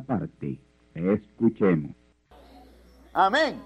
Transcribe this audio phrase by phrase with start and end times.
[0.00, 0.60] Parte.
[0.94, 1.94] Escuchemos.
[3.12, 3.62] Amén.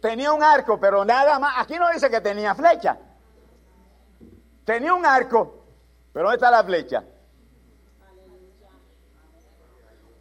[0.00, 1.54] Tenía un arco, pero nada más.
[1.58, 2.98] Aquí no dice que tenía flecha.
[4.64, 5.64] Tenía un arco,
[6.12, 7.04] pero ¿dónde está la flecha?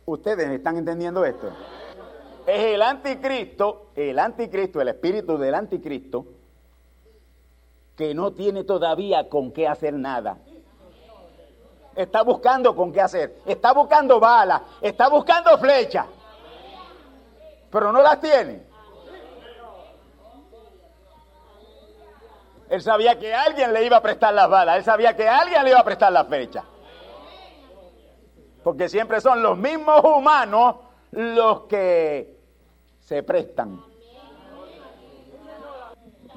[0.06, 1.52] ¿Ustedes están entendiendo esto?
[2.48, 6.26] Es el anticristo, el anticristo, el espíritu del anticristo,
[7.96, 10.40] que no tiene todavía con qué hacer nada.
[12.00, 13.42] Está buscando con qué hacer.
[13.46, 14.62] Está buscando balas.
[14.80, 16.06] Está buscando flechas.
[17.70, 18.64] Pero no las tiene.
[22.70, 24.78] Él sabía que alguien le iba a prestar las balas.
[24.78, 26.64] Él sabía que alguien le iba a prestar las flechas.
[28.64, 30.76] Porque siempre son los mismos humanos
[31.12, 32.40] los que
[33.02, 33.84] se prestan.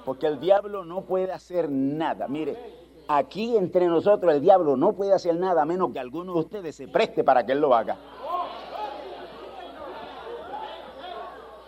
[0.04, 2.26] Porque el diablo no puede hacer nada.
[2.26, 2.81] Mire,
[3.16, 6.76] aquí entre nosotros el diablo no puede hacer nada a menos que alguno de ustedes
[6.76, 7.96] se preste para que él lo haga.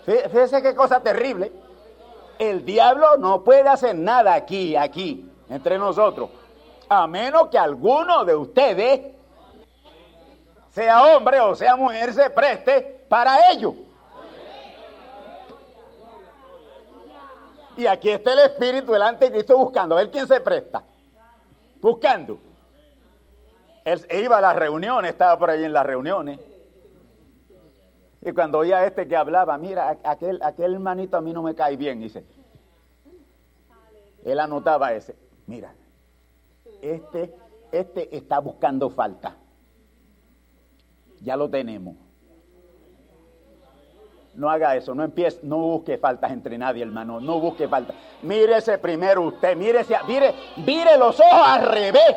[0.06, 1.52] Fí- Fíjese qué cosa terrible.
[2.38, 6.30] El diablo no puede hacer nada aquí, aquí, entre nosotros,
[6.88, 9.12] a menos que alguno de ustedes,
[10.70, 13.74] sea hombre o sea mujer, se preste para ello.
[17.76, 20.82] Y aquí está el espíritu del anticristo buscando, a ver quién se presta.
[21.84, 22.38] Buscando.
[23.84, 26.40] Él iba a las reuniones, estaba por ahí en las reuniones.
[28.22, 31.54] Y cuando oía a este que hablaba, mira, aquel, aquel hermanito a mí no me
[31.54, 32.24] cae bien, dice.
[34.24, 35.14] Él anotaba ese.
[35.46, 35.74] Mira,
[36.80, 37.34] este,
[37.70, 39.36] este está buscando falta.
[41.20, 41.96] Ya lo tenemos.
[44.36, 47.94] No haga eso, no empiece, no busque faltas entre nadie, hermano, no busque faltas.
[48.22, 52.16] Mírese primero usted, mírese, mire, mire los ojos al revés.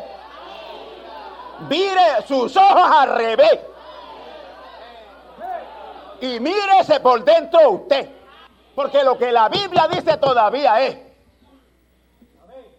[1.68, 3.60] Mire sus ojos al revés.
[6.20, 8.08] Y mírese por dentro usted.
[8.74, 10.96] Porque lo que la Biblia dice todavía es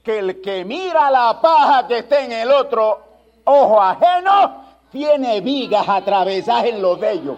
[0.04, 3.02] que el que mira la paja que está en el otro
[3.44, 7.38] ojo ajeno tiene vigas atravesadas en los de ellos.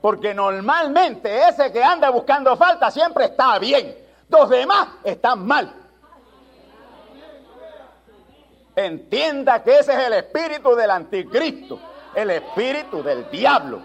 [0.00, 3.96] Porque normalmente ese que anda buscando falta siempre está bien.
[4.28, 5.72] Los demás están mal.
[8.76, 11.80] Entienda que ese es el espíritu del anticristo,
[12.14, 13.80] el espíritu del diablo.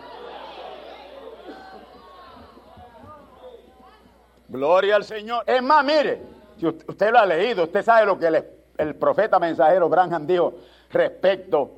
[4.48, 5.44] Gloria al Señor.
[5.48, 6.21] Es más, mire,
[6.59, 8.45] si usted, lo ha leído, usted sabe lo que el,
[8.77, 10.54] el profeta mensajero Branham dijo
[10.92, 11.71] respecto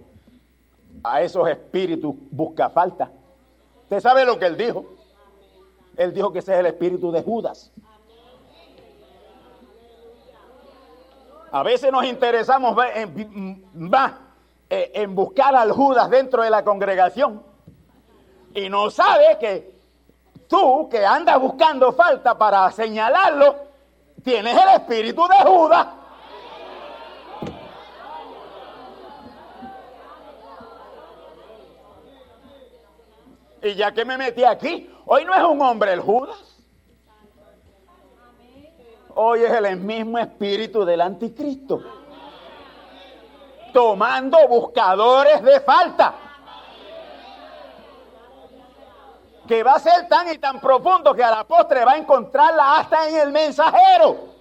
[1.02, 3.10] a esos espíritus busca falta.
[3.86, 4.86] Usted sabe lo que él dijo.
[5.96, 7.72] Él dijo que ese es el espíritu de Judas.
[11.52, 12.76] A veces nos interesamos
[13.74, 14.14] más
[14.70, 17.42] eh, en buscar al Judas dentro de la congregación
[18.56, 19.76] y no sabe que
[20.48, 23.56] tú que andas buscando falta para señalarlo,
[24.24, 25.88] tienes el espíritu de Judas.
[33.66, 36.38] Y ya que me metí aquí, hoy no es un hombre el Judas.
[39.16, 41.82] Hoy es el mismo espíritu del anticristo.
[43.74, 46.14] Tomando buscadores de falta.
[49.48, 52.78] Que va a ser tan y tan profundo que a la postre va a encontrarla
[52.78, 54.35] hasta en el mensajero.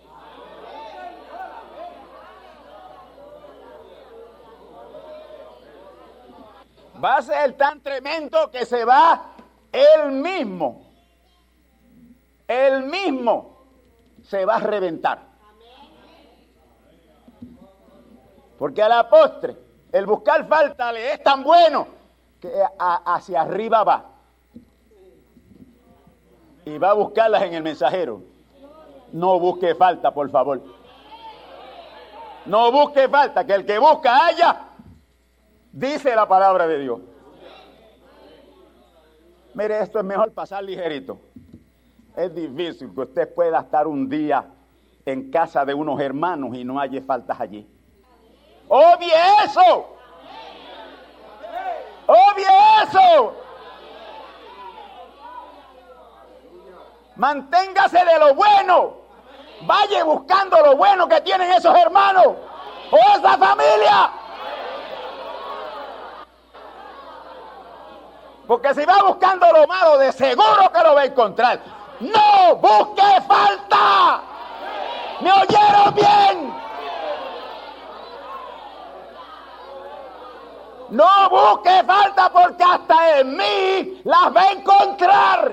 [7.03, 9.35] Va a ser tan tremendo que se va
[9.73, 10.83] él mismo,
[12.47, 13.59] él mismo
[14.23, 15.35] se va a reventar.
[18.59, 19.57] Porque a la postre,
[19.93, 21.87] el buscar falta le es tan bueno
[22.41, 24.05] que hacia arriba va.
[26.65, 28.23] Y va a buscarlas en el mensajero.
[29.13, 30.63] No busque falta, por favor.
[32.47, 34.74] No busque falta, que el que busca haya
[35.75, 37.01] Dice la palabra de Dios.
[39.55, 41.19] Mire, esto es mejor pasar ligerito.
[42.17, 44.47] Es difícil que usted pueda estar un día
[45.05, 47.69] en casa de unos hermanos y no haya faltas allí.
[48.69, 49.13] ¡Obvie
[49.45, 49.97] eso!
[52.07, 52.47] ¡Obvie
[52.85, 53.35] eso!
[57.17, 58.99] Manténgase de lo bueno.
[59.63, 62.27] Vaya buscando lo bueno que tienen esos hermanos
[62.93, 64.24] o esa familia.
[68.55, 71.59] Porque si va buscando lo malo, de seguro que lo va a encontrar.
[71.99, 74.23] No busque falta.
[75.21, 76.55] ¿Me oyeron bien?
[80.91, 85.53] No busque falta porque hasta en mí las va a encontrar.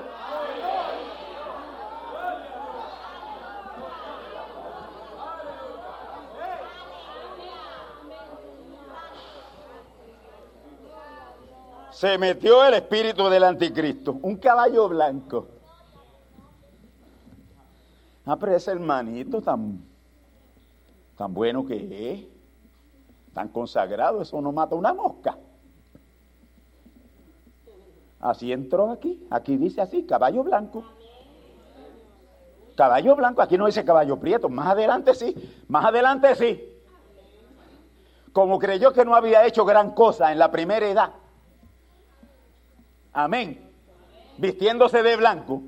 [12.02, 15.46] Se metió el espíritu del anticristo, un caballo blanco.
[18.26, 19.84] Ah, pero ese hermanito tan,
[21.16, 22.26] tan bueno que es,
[23.32, 25.38] tan consagrado, eso no mata una mosca.
[28.18, 30.82] Así entró aquí, aquí dice así, caballo blanco.
[32.74, 35.36] Caballo blanco, aquí no dice caballo prieto, más adelante sí,
[35.68, 36.82] más adelante sí.
[38.32, 41.21] Como creyó que no había hecho gran cosa en la primera edad,
[43.12, 43.70] Amén.
[44.38, 45.62] Vistiéndose de blanco.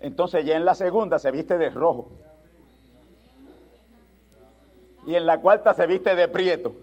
[0.00, 2.10] Entonces ya en la segunda se viste de rojo.
[5.06, 6.74] Y en la cuarta se viste de prieto.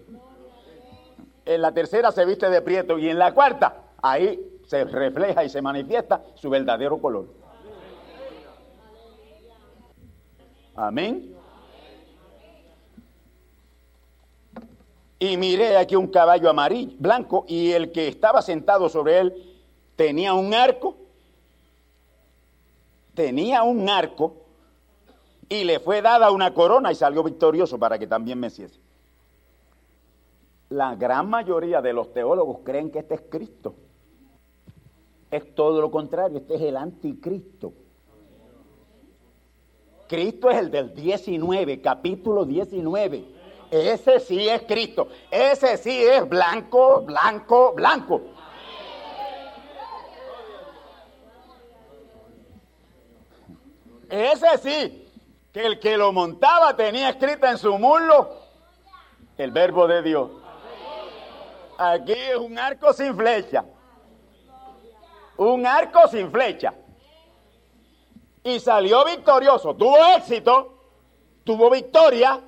[1.44, 2.98] En la tercera se viste de prieto.
[2.98, 7.26] Y en la cuarta, ahí se refleja y se manifiesta su verdadero color.
[10.74, 11.35] Amén.
[15.18, 19.56] Y miré aquí un caballo amarillo, blanco, y el que estaba sentado sobre él
[19.96, 20.96] tenía un arco,
[23.14, 24.34] tenía un arco,
[25.48, 28.78] y le fue dada una corona y salió victorioso para que también me hiciese.
[30.68, 33.74] La gran mayoría de los teólogos creen que este es Cristo.
[35.30, 37.72] Es todo lo contrario, este es el anticristo.
[40.08, 43.35] Cristo es el del 19, capítulo 19
[43.70, 45.08] ese sí es Cristo.
[45.30, 48.22] Ese sí es blanco, blanco, blanco.
[54.08, 55.08] Ese sí,
[55.52, 58.46] que el que lo montaba tenía escrita en su muslo
[59.36, 60.30] el verbo de Dios.
[61.78, 63.64] Aquí es un arco sin flecha.
[65.36, 66.72] Un arco sin flecha.
[68.42, 69.74] Y salió victorioso.
[69.74, 70.78] Tuvo éxito,
[71.44, 72.40] tuvo victoria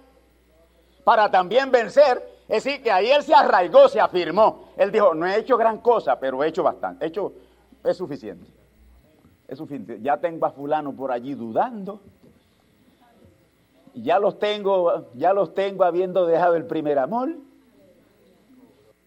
[1.08, 2.22] para también vencer.
[2.46, 4.66] Es decir, que ahí él se arraigó, se afirmó.
[4.76, 7.02] Él dijo, no he hecho gran cosa, pero he hecho bastante.
[7.02, 7.32] He hecho,
[7.82, 8.46] es suficiente.
[9.46, 10.02] Es suficiente.
[10.02, 12.02] Ya tengo a fulano por allí dudando.
[13.94, 17.36] Ya los tengo, ya los tengo habiendo dejado el primer amor.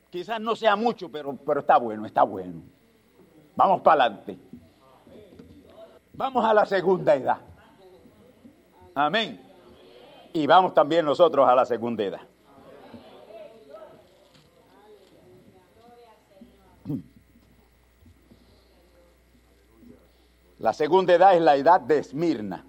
[0.10, 2.64] Quizás no sea mucho, pero, pero está bueno, está bueno.
[3.56, 4.40] Vamos para adelante.
[6.14, 7.38] Vamos a la segunda edad.
[8.96, 9.51] Amén
[10.34, 12.22] y vamos también nosotros a la segunda edad.
[20.60, 22.64] La segunda edad es la edad de Esmirna.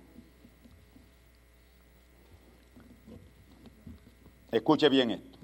[4.50, 5.38] Escuche bien esto.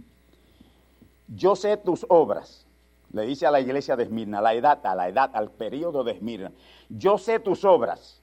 [1.29, 2.65] Yo sé tus obras,
[3.11, 6.13] Le dice a la iglesia de Esmirna, la edad, a la edad, al periodo de
[6.13, 6.53] Esmirna.
[6.89, 8.23] Yo sé tus obras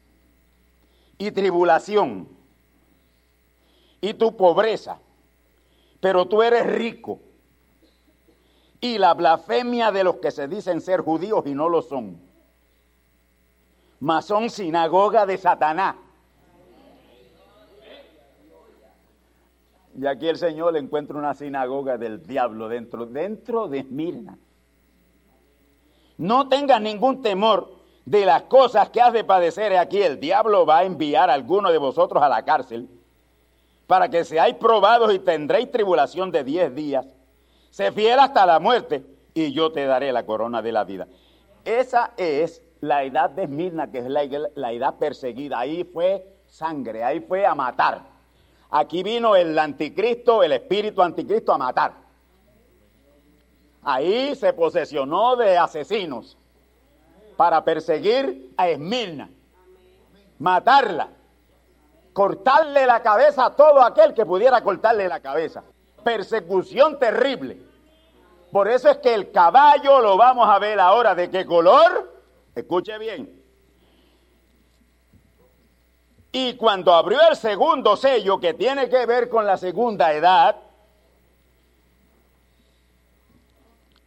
[1.17, 2.34] y tribulación
[4.05, 4.99] y tu pobreza,
[5.99, 7.19] pero tú eres rico.
[8.79, 12.21] Y la blasfemia de los que se dicen ser judíos y no lo son.
[13.99, 15.95] Mas son sinagoga de Satanás.
[19.97, 24.37] Y aquí el Señor le encuentra una sinagoga del diablo dentro, dentro de Esmirna.
[26.17, 27.73] No tengas ningún temor
[28.05, 30.03] de las cosas que has de padecer aquí.
[30.03, 32.94] El diablo va a enviar a alguno de vosotros a la cárcel
[33.87, 37.05] para que seáis probados y tendréis tribulación de diez días.
[37.69, 41.07] Se fiel hasta la muerte y yo te daré la corona de la vida.
[41.63, 44.23] Esa es la edad de Esmirna, que es la,
[44.55, 45.59] la edad perseguida.
[45.59, 48.01] Ahí fue sangre, ahí fue a matar.
[48.69, 51.93] Aquí vino el anticristo, el espíritu anticristo a matar.
[53.83, 56.37] Ahí se posesionó de asesinos
[57.37, 59.29] para perseguir a Esmirna,
[60.39, 61.09] matarla,
[62.15, 65.65] cortarle la cabeza a todo aquel que pudiera cortarle la cabeza.
[66.01, 67.61] Persecución terrible.
[68.53, 71.13] Por eso es que el caballo lo vamos a ver ahora.
[71.13, 72.21] ¿De qué color?
[72.55, 73.43] Escuche bien.
[76.31, 80.55] Y cuando abrió el segundo sello, que tiene que ver con la segunda edad,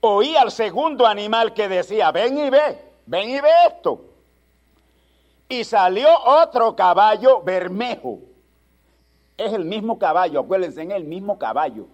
[0.01, 4.08] oí al segundo animal que decía, ven y ve, ven y ve esto.
[5.49, 8.21] Y salió otro caballo bermejo.
[9.37, 11.87] Es el mismo caballo, acuérdense, es el mismo caballo.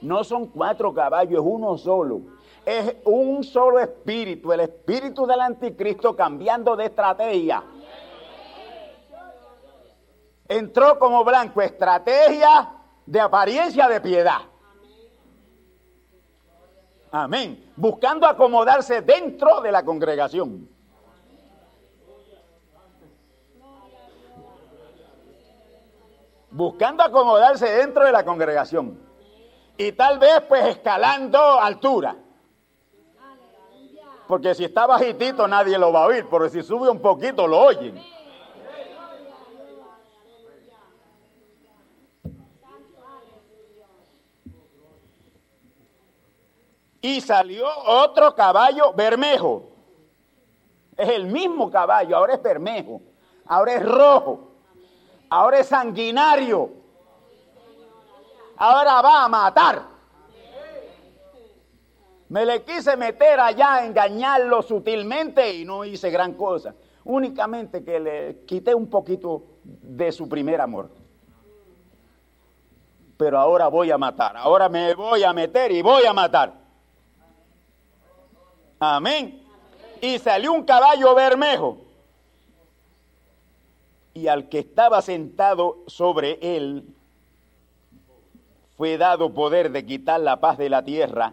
[0.00, 2.20] No son cuatro caballos, es uno solo.
[2.64, 7.64] Es un solo espíritu, el espíritu del anticristo cambiando de estrategia.
[10.46, 12.72] Entró como blanco, estrategia
[13.06, 14.40] de apariencia de piedad.
[17.10, 17.72] Amén.
[17.76, 20.68] Buscando acomodarse dentro de la congregación.
[26.50, 28.98] Buscando acomodarse dentro de la congregación.
[29.76, 32.16] Y tal vez pues escalando altura.
[34.26, 37.58] Porque si está bajitito nadie lo va a oír, pero si sube un poquito lo
[37.58, 38.00] oyen.
[47.02, 49.70] Y salió otro caballo bermejo.
[50.96, 53.00] Es el mismo caballo, ahora es bermejo,
[53.46, 54.49] ahora es rojo,
[55.30, 56.70] ahora es sanguinario,
[58.56, 59.82] ahora va a matar.
[62.28, 66.74] Me le quise meter allá, engañarlo sutilmente y no hice gran cosa.
[67.04, 70.90] Únicamente que le quité un poquito de su primer amor.
[73.16, 76.54] Pero ahora voy a matar, ahora me voy a meter y voy a matar.
[78.78, 79.42] Amén.
[80.00, 81.89] Y salió un caballo bermejo.
[84.20, 86.84] Y al que estaba sentado sobre él
[88.76, 91.32] fue dado poder de quitar la paz de la tierra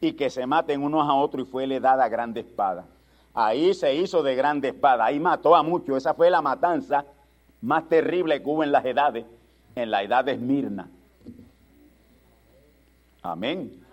[0.00, 2.84] y que se maten unos a otros y fue le dada grande espada.
[3.32, 5.96] Ahí se hizo de grande espada, ahí mató a muchos.
[5.96, 7.06] Esa fue la matanza
[7.62, 9.24] más terrible que hubo en las edades,
[9.74, 10.90] en la edad de Esmirna.
[13.22, 13.86] Amén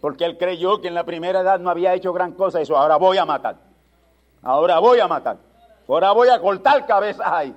[0.00, 2.60] porque él creyó que en la primera edad no había hecho gran cosa.
[2.60, 3.56] Eso, ahora voy a matar.
[4.42, 5.49] Ahora voy a matar.
[5.92, 7.52] Ahora voy a cortar cabezas ahí.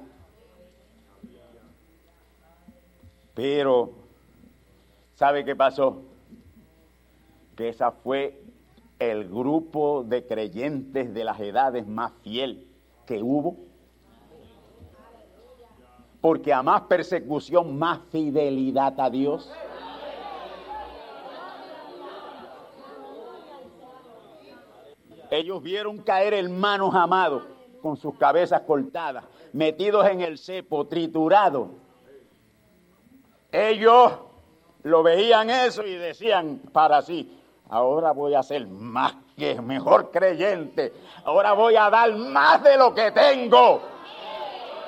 [3.35, 3.93] Pero,
[5.13, 6.01] ¿sabe qué pasó?
[7.55, 8.41] Que esa fue
[8.97, 12.67] el grupo de creyentes de las edades más fiel
[13.05, 13.55] que hubo.
[16.19, 19.51] Porque a más persecución, más fidelidad a Dios.
[25.29, 27.52] Ellos vieron caer hermanos amados
[27.83, 31.67] con sus cabezas cortadas, metidos en el cepo, triturados.
[33.51, 34.13] Ellos
[34.83, 37.37] lo veían eso y decían para sí,
[37.69, 40.93] ahora voy a ser más que mejor creyente,
[41.25, 43.81] ahora voy a dar más de lo que tengo.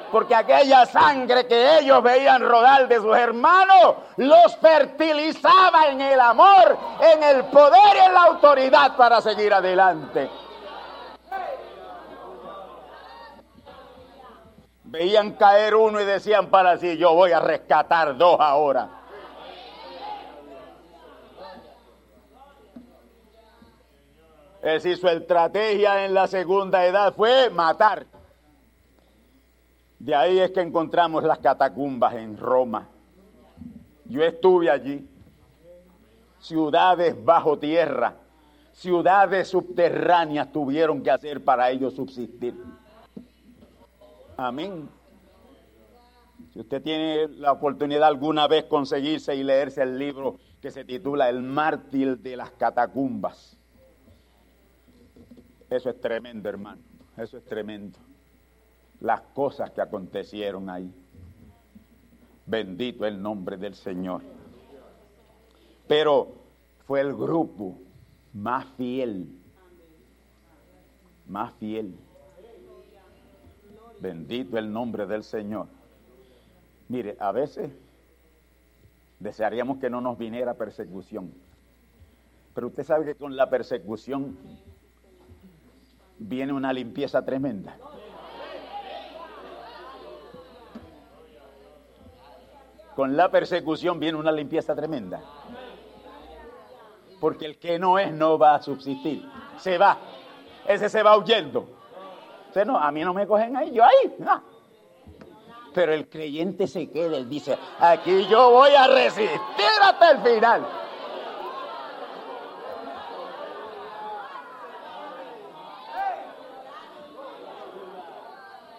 [0.09, 6.77] Porque aquella sangre que ellos veían rodar de sus hermanos los fertilizaba en el amor,
[7.01, 10.29] en el poder y en la autoridad para seguir adelante.
[14.95, 18.87] Veían caer uno y decían para sí, yo voy a rescatar dos ahora.
[24.63, 28.05] Es decir, su estrategia en la segunda edad fue matar.
[29.99, 32.87] De ahí es que encontramos las catacumbas en Roma.
[34.05, 35.05] Yo estuve allí.
[36.39, 38.13] Ciudades bajo tierra,
[38.71, 42.55] ciudades subterráneas tuvieron que hacer para ellos subsistir.
[44.37, 44.89] Amén.
[46.51, 51.29] Si usted tiene la oportunidad alguna vez conseguirse y leerse el libro que se titula
[51.29, 53.57] El mártir de las catacumbas.
[55.69, 56.81] Eso es tremendo, hermano.
[57.17, 57.97] Eso es tremendo.
[58.99, 60.91] Las cosas que acontecieron ahí.
[62.45, 64.21] Bendito el nombre del Señor.
[65.87, 66.33] Pero
[66.85, 67.77] fue el grupo
[68.33, 69.27] más fiel.
[71.27, 71.95] Más fiel.
[73.99, 75.67] Bendito el nombre del Señor.
[76.87, 77.71] Mire, a veces
[79.19, 81.33] desearíamos que no nos viniera persecución.
[82.53, 84.37] Pero usted sabe que con la persecución
[86.17, 87.77] viene una limpieza tremenda.
[92.95, 95.21] Con la persecución viene una limpieza tremenda.
[97.19, 99.27] Porque el que no es no va a subsistir.
[99.57, 99.97] Se va.
[100.65, 101.67] Ese se va huyendo.
[102.55, 104.15] Usted no, a mí no me cogen ahí, yo ahí.
[105.73, 109.35] Pero el creyente se queda, él dice, aquí yo voy a resistir
[109.81, 110.65] hasta el final.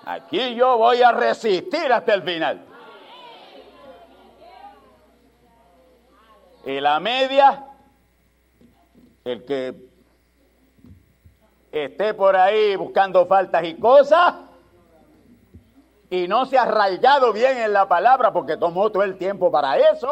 [0.06, 2.64] Aquí yo voy a resistir hasta el final.
[6.64, 7.62] Y la media,
[9.22, 9.95] el que
[11.84, 14.34] esté por ahí buscando faltas y cosas
[16.10, 19.76] y no se ha arraigado bien en la palabra porque tomó todo el tiempo para
[19.78, 20.08] eso,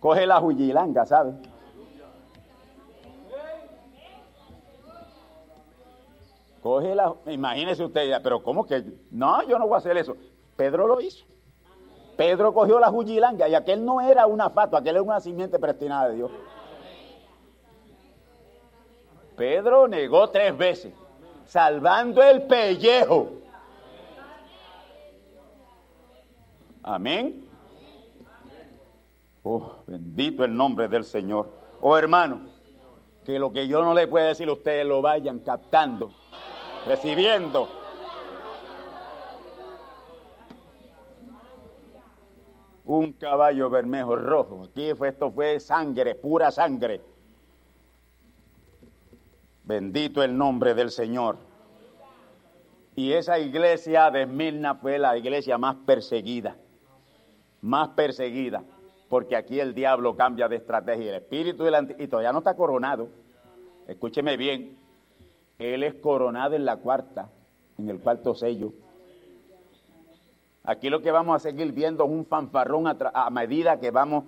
[0.00, 1.32] coge la juyilanga, ¿sabe?
[6.62, 8.84] Coge la, imagínese usted, pero ¿cómo que?
[9.10, 10.16] No, yo no voy a hacer eso.
[10.56, 11.26] Pedro lo hizo.
[12.16, 16.08] Pedro cogió la jujilanga y aquel no era una fatua, aquel era una simiente predestinada
[16.08, 16.30] de Dios.
[19.36, 20.94] Pedro negó tres veces,
[21.44, 23.32] salvando el pellejo.
[26.82, 27.48] Amén.
[29.42, 31.50] Oh, bendito el nombre del Señor.
[31.80, 32.40] Oh, hermano,
[33.24, 36.10] que lo que yo no le puedo decir a ustedes lo vayan captando
[36.86, 37.68] recibiendo.
[42.84, 44.64] Un caballo bermejo rojo.
[44.64, 47.00] Aquí fue, esto fue sangre, pura sangre.
[49.64, 51.38] Bendito el nombre del Señor.
[52.96, 56.56] Y esa iglesia de Mirna fue la iglesia más perseguida.
[57.62, 58.62] Más perseguida.
[59.08, 61.10] Porque aquí el diablo cambia de estrategia.
[61.10, 63.08] El espíritu del y todavía no está coronado.
[63.88, 64.76] Escúcheme bien.
[65.58, 67.30] Él es coronado en la cuarta,
[67.78, 68.72] en el cuarto sello.
[70.64, 74.24] Aquí lo que vamos a seguir viendo es un fanfarrón a, medida que vamos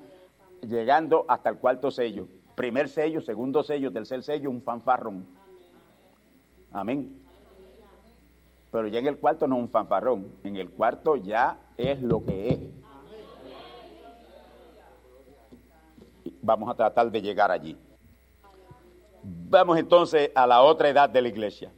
[0.63, 2.29] llegando hasta el cuarto sello.
[2.57, 5.27] Primer sello, segundo sello, tercer sello, un fanfarrón.
[6.73, 7.23] Amén.
[8.73, 12.25] Pero ya en el cuarto no es un fanfarrón, en el cuarto ya es lo
[12.25, 12.59] que es.
[16.41, 17.77] Vamos a tratar de llegar allí.
[19.23, 21.71] Vamos entonces a la otra edad de la iglesia.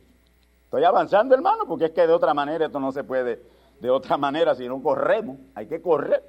[0.64, 3.43] Estoy avanzando, hermano, porque es que de otra manera esto no se puede,
[3.81, 6.23] de otra manera, si no corremos, hay que correr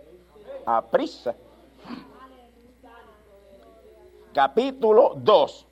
[0.65, 1.35] a prisa.
[4.33, 5.67] Capítulo 2.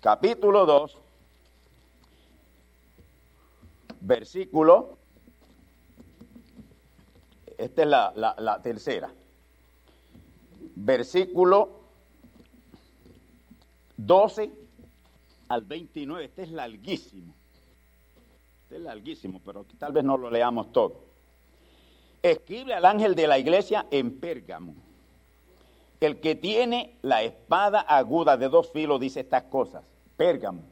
[0.00, 0.98] Capítulo 2.
[4.00, 4.98] Versículo.
[7.56, 9.10] Esta es la, la, tercera.
[10.76, 11.80] Versículo
[13.96, 14.52] 12
[15.48, 16.24] al 29.
[16.26, 17.34] Este es larguísimo.
[18.64, 21.06] Este es larguísimo, pero tal vez no lo leamos todo.
[22.22, 24.87] Escribe al ángel de la iglesia en Pérgamo.
[26.00, 29.84] El que tiene la espada aguda de dos filos dice estas cosas.
[30.16, 30.62] Pérgamo.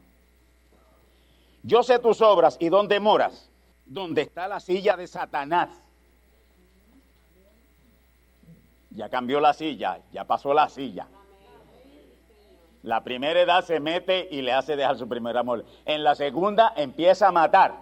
[1.63, 3.49] Yo sé tus obras y dónde moras,
[3.85, 5.69] donde está la silla de Satanás.
[8.91, 11.07] Ya cambió la silla, ya pasó la silla.
[12.83, 15.65] La primera edad se mete y le hace dejar su primer amor.
[15.85, 17.75] En la segunda empieza a matar.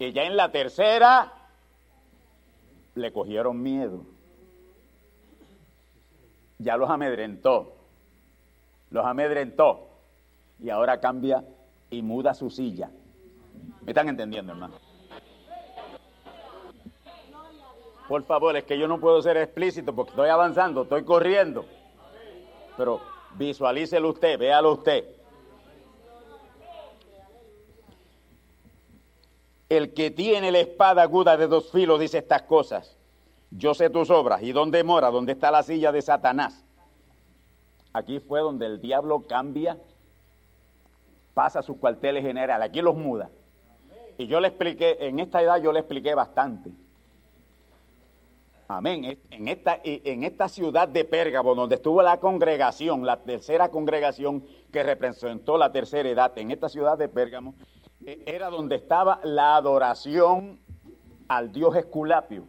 [0.00, 1.32] Y ya en la tercera
[2.96, 4.17] le cogieron miedo.
[6.58, 7.74] Ya los amedrentó.
[8.90, 9.88] Los amedrentó.
[10.60, 11.44] Y ahora cambia
[11.90, 12.90] y muda su silla.
[13.82, 14.74] ¿Me están entendiendo, hermano?
[18.08, 21.64] Por favor, es que yo no puedo ser explícito porque estoy avanzando, estoy corriendo
[22.78, 23.00] pero
[23.34, 25.04] visualícelo usted, véalo usted.
[29.68, 32.96] El que tiene la espada aguda de dos filos dice estas cosas.
[33.50, 36.64] Yo sé tus obras y dónde mora, dónde está la silla de Satanás.
[37.92, 39.78] Aquí fue donde el diablo cambia,
[41.34, 43.30] pasa sus cuarteles generales, aquí los muda.
[44.18, 46.70] Y yo le expliqué, en esta edad yo le expliqué bastante.
[48.66, 49.18] Amén.
[49.30, 54.82] En esta, en esta ciudad de Pérgamo, donde estuvo la congregación, la tercera congregación que
[54.82, 57.54] representó la tercera edad, en esta ciudad de Pérgamo,
[58.04, 60.60] eh, era donde estaba la adoración
[61.28, 62.44] al dios Esculapio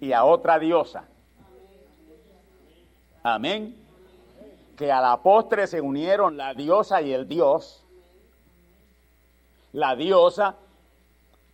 [0.00, 1.04] y a otra diosa.
[3.22, 3.76] Amén.
[4.76, 7.84] Que a la postre se unieron la diosa y el dios.
[9.72, 10.56] La diosa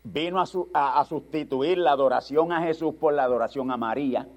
[0.04, 4.28] vino a, sustituir la adoración a Jesús por la adoración a María.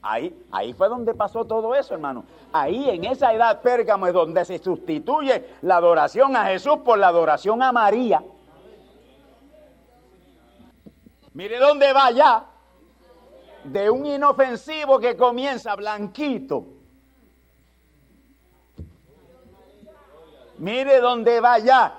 [0.00, 2.24] Ahí, ahí fue donde pasó todo eso, hermano.
[2.52, 7.08] Ahí en esa edad Pérgamo es donde se sustituye la adoración a Jesús por la
[7.08, 8.22] adoración a María.
[11.34, 12.51] Mire dónde va ya.
[13.64, 16.66] De un inofensivo que comienza blanquito.
[20.58, 21.98] Mire dónde va ya.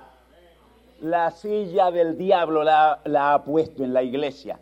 [1.01, 4.59] La silla del diablo la, la ha puesto en la iglesia.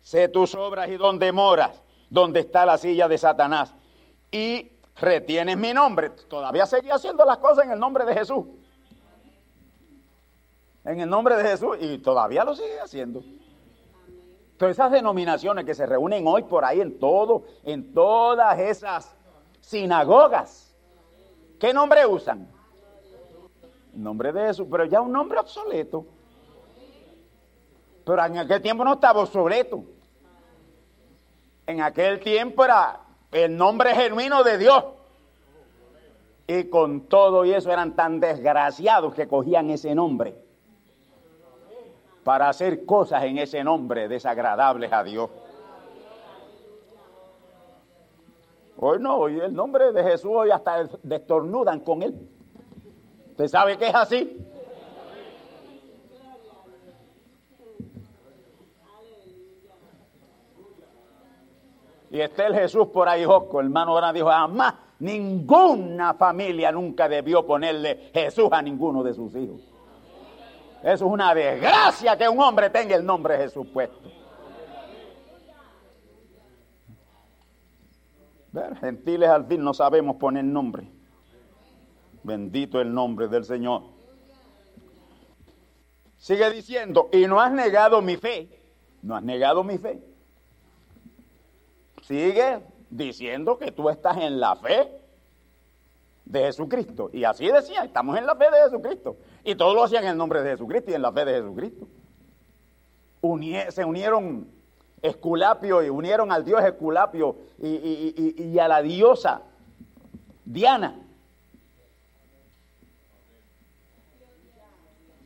[0.00, 3.74] Sé tus obras y dónde moras, dónde está la silla de Satanás.
[4.30, 6.10] Y retienes mi nombre.
[6.10, 8.46] Todavía seguía haciendo las cosas en el nombre de Jesús
[10.88, 13.22] en el nombre de Jesús y todavía lo sigue haciendo.
[14.56, 19.14] Todas esas denominaciones que se reúnen hoy por ahí en todo, en todas esas
[19.60, 20.74] sinagogas,
[21.60, 22.48] ¿qué nombre usan?
[23.94, 26.06] El nombre de Jesús, pero ya un nombre obsoleto.
[28.04, 29.84] Pero en aquel tiempo no estaba obsoleto.
[31.66, 34.84] En aquel tiempo era el nombre genuino de Dios.
[36.46, 40.47] Y con todo y eso eran tan desgraciados que cogían ese nombre
[42.28, 45.30] para hacer cosas en ese nombre desagradables a Dios.
[48.76, 52.28] Hoy no, hoy el nombre de Jesús hoy hasta destornudan con él.
[53.30, 54.46] ¿Usted sabe que es así?
[62.10, 67.46] Y está el Jesús por ahí, Josco, hermano ahora dijo, jamás ninguna familia nunca debió
[67.46, 69.77] ponerle Jesús a ninguno de sus hijos.
[70.82, 74.10] Eso es una desgracia que un hombre tenga el nombre de Jesús puesto.
[78.80, 80.88] Gentiles al fin no sabemos poner nombre.
[82.22, 83.82] Bendito el nombre del Señor.
[86.16, 88.48] Sigue diciendo, y no has negado mi fe.
[89.02, 90.02] No has negado mi fe.
[92.02, 92.60] Sigue
[92.90, 94.97] diciendo que tú estás en la fe
[96.28, 97.10] de Jesucristo.
[97.12, 99.16] Y así decía, estamos en la fe de Jesucristo.
[99.44, 101.88] Y todos lo hacían en el nombre de Jesucristo y en la fe de Jesucristo.
[103.70, 104.46] se unieron
[105.00, 109.42] Esculapio y unieron al dios Esculapio y, a la diosa
[110.44, 111.00] Diana.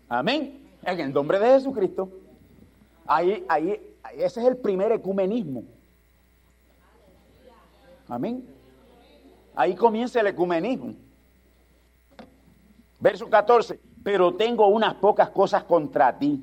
[0.09, 0.71] Amén.
[0.83, 2.11] En el nombre de Jesucristo.
[3.07, 5.65] Ahí, ahí, ese es el primer ecumenismo.
[8.09, 8.47] Amén.
[9.55, 10.95] Ahí comienza el ecumenismo.
[13.01, 16.43] Verso 14 pero tengo unas pocas cosas contra ti.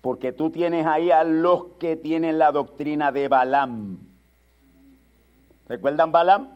[0.00, 3.98] Porque tú tienes ahí a los que tienen la doctrina de Balaam.
[5.68, 6.48] ¿Recuerdan Balaam?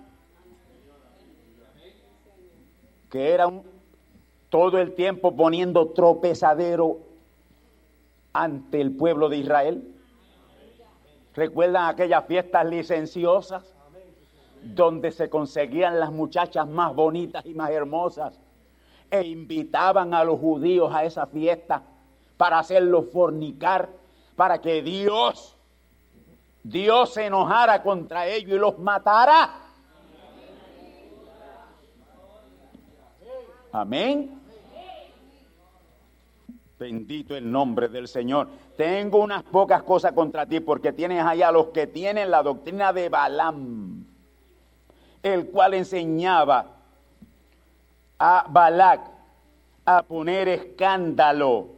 [3.09, 3.63] Que era un,
[4.49, 6.99] todo el tiempo poniendo tropezadero
[8.33, 9.95] ante el pueblo de Israel.
[11.35, 13.76] ¿Recuerdan aquellas fiestas licenciosas
[14.75, 18.41] donde se conseguían las muchachas más bonitas y más hermosas?
[19.11, 21.83] e invitaban a los judíos a esa fiesta
[22.37, 23.89] para hacerlos fornicar,
[24.35, 25.57] para que Dios,
[26.63, 29.63] Dios se enojara contra ellos y los matara.
[33.73, 34.41] Amén.
[36.79, 38.49] Bendito el nombre del Señor.
[38.77, 43.09] Tengo unas pocas cosas contra ti porque tienes allá los que tienen la doctrina de
[43.09, 43.96] Balaam,
[45.33, 46.77] el cual enseñaba
[48.19, 49.11] a Balac
[49.85, 51.71] a poner escándalo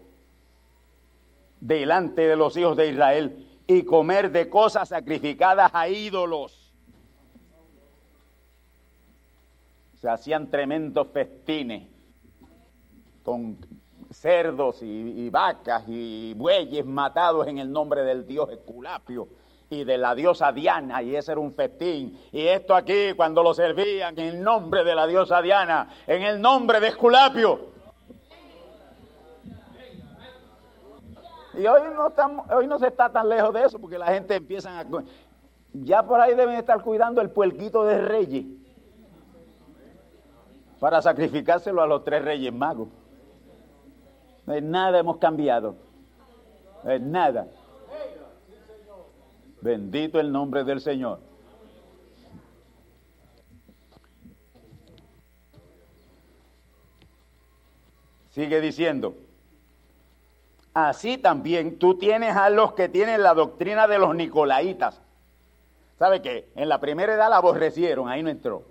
[1.60, 6.72] delante de los hijos de Israel y comer de cosas sacrificadas a ídolos.
[10.00, 11.88] Se hacían tremendos festines
[13.22, 13.58] con
[14.10, 19.28] cerdos y, vacas y bueyes matados en el nombre del dios Esculapio
[19.70, 22.18] y de la diosa Diana, y ese era un festín.
[22.32, 26.40] Y esto aquí, cuando lo servían en el nombre de la diosa Diana, en el
[26.40, 27.78] nombre de Esculapio.
[31.58, 34.36] Y hoy no, estamos, hoy no se está tan lejos de eso, porque la gente
[34.36, 34.86] empieza a...
[35.72, 38.46] Ya por ahí deben estar cuidando el puerquito de reyes,
[40.80, 42.88] para sacrificárselo a los tres reyes magos.
[44.46, 45.74] Eh, nada hemos cambiado.
[46.84, 47.48] Eh, nada.
[49.60, 51.20] Bendito el nombre del Señor.
[58.30, 59.16] Sigue diciendo,
[60.72, 65.00] así también tú tienes a los que tienen la doctrina de los nicolaitas.
[65.98, 66.48] ¿Sabe qué?
[66.54, 68.62] En la primera edad la aborrecieron, ahí no entró.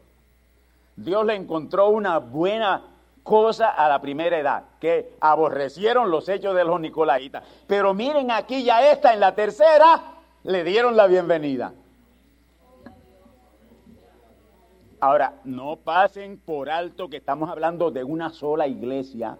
[0.95, 2.82] Dios le encontró una buena
[3.23, 7.43] cosa a la primera edad, que aborrecieron los hechos de los nicolaitas.
[7.67, 11.73] Pero miren aquí ya esta, en la tercera, le dieron la bienvenida.
[15.00, 19.38] Ahora, no pasen por alto que estamos hablando de una sola iglesia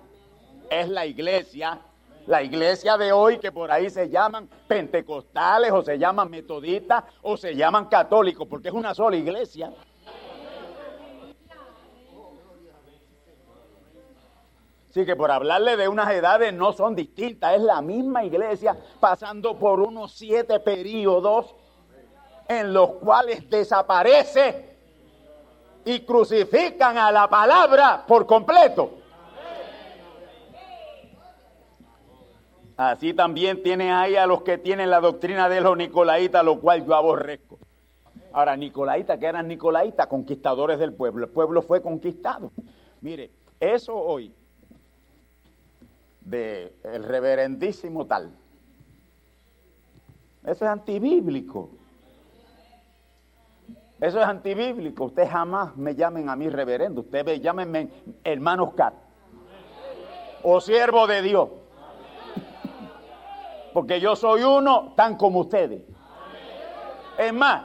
[0.70, 1.80] es la iglesia,
[2.26, 7.38] la iglesia de hoy que por ahí se llaman pentecostales o se llaman metodistas o
[7.38, 9.72] se llaman católicos, porque es una sola iglesia.
[14.90, 19.58] Así que por hablarle de unas edades no son distintas, es la misma iglesia pasando
[19.58, 21.56] por unos siete periodos
[22.48, 24.78] en los cuales desaparece
[25.86, 28.92] y crucifican a la palabra por completo.
[32.78, 36.86] Así también tiene ahí a los que tienen la doctrina de los nicolaitas, lo cual
[36.86, 37.58] yo aborrezco.
[38.32, 41.26] Ahora, nicolaitas, que eran nicolaitas, conquistadores del pueblo.
[41.26, 42.52] El pueblo fue conquistado.
[43.02, 44.32] Mire, eso hoy,
[46.30, 48.32] de el reverendísimo tal,
[50.44, 51.72] eso es antibíblico.
[54.00, 55.06] Eso es antibíblico.
[55.06, 57.02] Ustedes jamás me llamen a mí reverendo.
[57.02, 57.90] Ustedes llámenme
[58.24, 58.94] hermano Oscar.
[60.44, 61.50] O siervo de Dios
[63.78, 65.84] porque yo soy uno tan como ustedes.
[67.16, 67.64] Es más,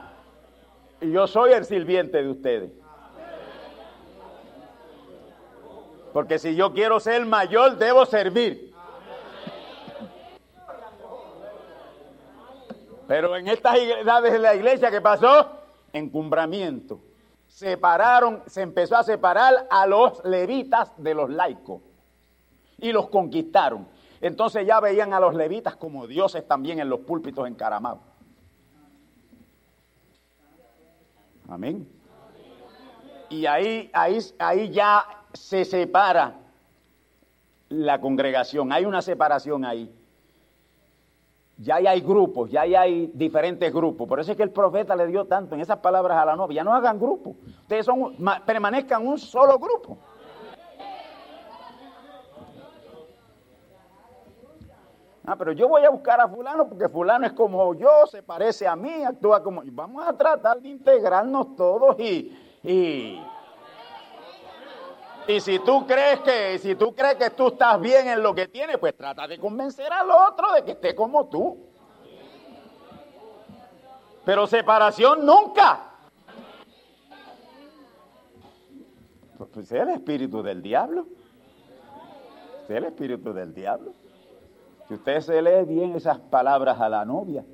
[1.01, 2.71] yo soy el sirviente de ustedes.
[6.13, 8.71] Porque si yo quiero ser mayor, debo servir.
[13.07, 15.49] Pero en estas edades de la iglesia, ¿qué pasó?
[15.91, 17.01] Encumbramiento.
[17.47, 21.81] Separaron, se empezó a separar a los levitas de los laicos.
[22.77, 23.87] Y los conquistaron.
[24.21, 28.01] Entonces ya veían a los levitas como dioses también en los púlpitos encaramados.
[31.49, 31.87] Amén.
[33.29, 36.35] Y ahí, ahí, ahí ya se separa
[37.69, 38.71] la congregación.
[38.71, 39.93] Hay una separación ahí.
[41.57, 44.07] Ya hay grupos, ya hay diferentes grupos.
[44.07, 46.57] Por eso es que el profeta le dio tanto en esas palabras a la novia.
[46.57, 47.35] Ya no hagan grupos.
[47.61, 48.15] Ustedes son,
[48.45, 49.97] permanezcan un solo grupo.
[55.25, 58.67] Ah, pero yo voy a buscar a fulano porque fulano es como yo, se parece
[58.67, 59.61] a mí, actúa como...
[59.65, 62.37] Vamos a tratar de integrarnos todos y...
[62.65, 63.21] Y,
[65.27, 68.47] y si tú crees que si tú crees que tú estás bien en lo que
[68.47, 71.57] tienes, pues trata de convencer al otro de que esté como tú.
[74.25, 75.91] Pero separación nunca.
[79.37, 81.07] Pues, pues es el espíritu del diablo.
[82.63, 83.93] Es el espíritu del diablo.
[84.87, 87.45] Si usted se lee bien esas palabras a la novia,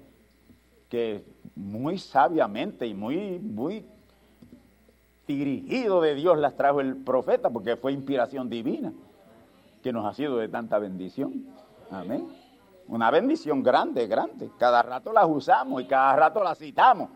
[0.88, 3.86] que muy sabiamente y muy, muy
[5.35, 8.93] dirigido de Dios las trajo el profeta, porque fue inspiración divina,
[9.81, 11.45] que nos ha sido de tanta bendición.
[11.91, 12.27] Amén.
[12.87, 14.49] Una bendición grande, grande.
[14.57, 17.09] Cada rato las usamos y cada rato las citamos,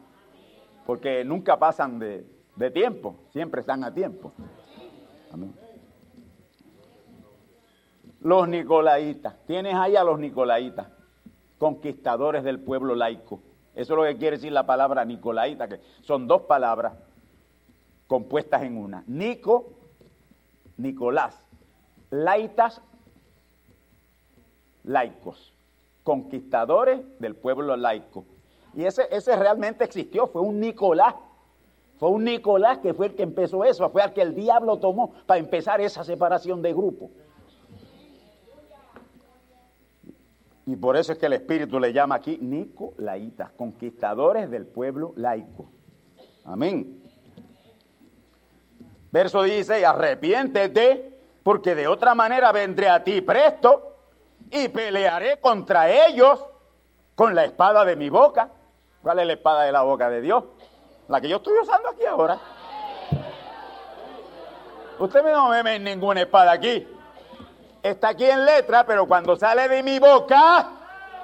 [0.85, 4.31] porque nunca pasan de, de tiempo, siempre están a tiempo.
[5.31, 5.53] Amén
[8.23, 9.35] los nicolaitas.
[9.45, 10.87] Tienes ahí a los nicolaitas,
[11.57, 13.41] conquistadores del pueblo laico.
[13.75, 16.93] Eso es lo que quiere decir la palabra nicolaita, que son dos palabras
[18.07, 19.03] compuestas en una.
[19.07, 19.71] Nico,
[20.77, 21.45] Nicolás.
[22.09, 22.81] Laitas,
[24.83, 25.53] laicos.
[26.03, 28.25] Conquistadores del pueblo laico.
[28.75, 31.15] Y ese, ese realmente existió, fue un Nicolás.
[31.97, 35.13] Fue un Nicolás que fue el que empezó eso, fue el que el diablo tomó
[35.25, 37.11] para empezar esa separación de grupos.
[40.65, 45.69] Y por eso es que el Espíritu le llama aquí Nicolaitas, conquistadores del pueblo laico.
[46.45, 47.02] Amén.
[49.13, 53.95] Verso dice, arrepiéntete, porque de otra manera vendré a ti presto
[54.49, 56.43] y pelearé contra ellos
[57.13, 58.49] con la espada de mi boca.
[59.03, 60.43] ¿Cuál es la espada de la boca de Dios?
[61.09, 62.39] La que yo estoy usando aquí ahora.
[64.97, 66.87] Usted no me ve ninguna espada aquí
[67.83, 70.69] está aquí en letra, pero cuando sale de mi boca,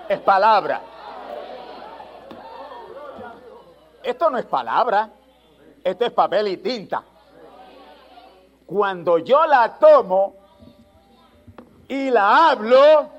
[0.10, 0.82] Es palabra.
[4.02, 5.10] Esto no es palabra,
[5.84, 7.04] esto es papel y tinta.
[8.69, 10.36] Cuando yo la tomo
[11.88, 13.10] y la hablo,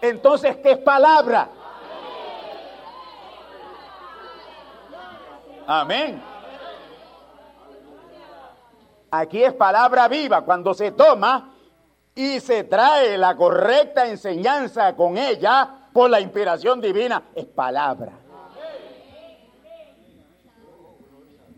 [0.00, 1.50] entonces ¿qué es palabra?
[5.66, 6.22] Amén.
[9.10, 11.50] Aquí es palabra viva cuando se toma
[12.14, 17.24] y se trae la correcta enseñanza con ella por la inspiración divina.
[17.34, 18.12] Es palabra.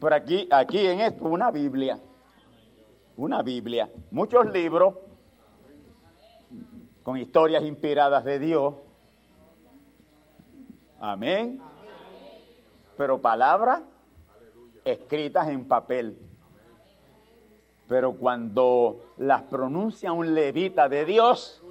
[0.00, 2.00] Por aquí, aquí en esto, una Biblia.
[3.16, 3.90] Una Biblia.
[4.10, 4.94] Muchos libros
[7.02, 8.74] con historias inspiradas de Dios.
[10.98, 11.60] Amén.
[12.96, 13.82] Pero palabras
[14.84, 16.18] escritas en papel.
[17.86, 21.62] Pero cuando las pronuncia un levita de Dios,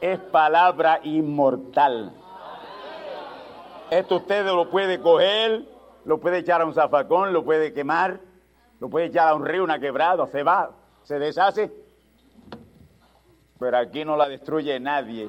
[0.00, 2.12] es palabra inmortal.
[3.90, 5.64] Esto usted lo puede coger,
[6.04, 8.20] lo puede echar a un zafacón, lo puede quemar,
[8.80, 10.70] lo puede echar a un río, una quebrada, se va,
[11.02, 11.72] se deshace.
[13.58, 15.28] Pero aquí no la destruye nadie.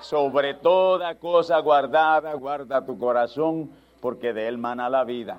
[0.00, 5.38] Sobre toda cosa guardada, guarda tu corazón, porque de él mana la vida.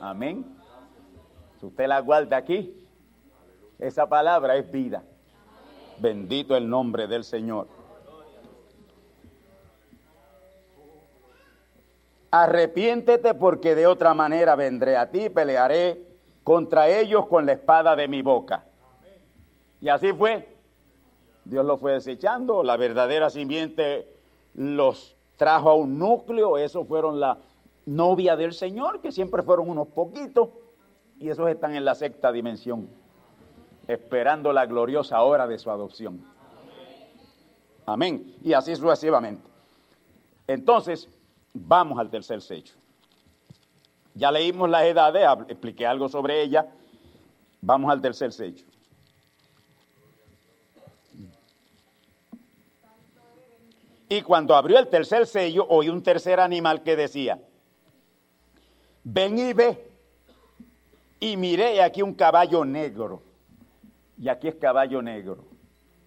[0.00, 0.44] Amén.
[1.58, 2.86] Si usted la guarda aquí,
[3.78, 5.02] esa palabra es vida.
[5.98, 7.68] Bendito el nombre del Señor.
[12.42, 16.06] Arrepiéntete porque de otra manera vendré a ti, pelearé
[16.44, 18.66] contra ellos con la espada de mi boca.
[19.80, 20.54] Y así fue.
[21.46, 24.12] Dios los fue desechando, la verdadera simiente
[24.52, 27.38] los trajo a un núcleo, esos fueron la
[27.86, 30.50] novia del Señor, que siempre fueron unos poquitos,
[31.18, 32.86] y esos están en la sexta dimensión,
[33.88, 36.22] esperando la gloriosa hora de su adopción.
[37.86, 38.36] Amén.
[38.42, 39.42] Y así sucesivamente.
[40.46, 41.08] Entonces,
[41.56, 42.74] vamos al tercer sello.
[44.14, 46.66] Ya leímos las edades, expliqué algo sobre ella.
[47.60, 48.64] Vamos al tercer sello.
[54.08, 57.40] Y cuando abrió el tercer sello, oí un tercer animal que decía,
[59.02, 59.90] ven y ve.
[61.18, 63.22] Y miré aquí un caballo negro.
[64.18, 65.44] Y aquí es caballo negro.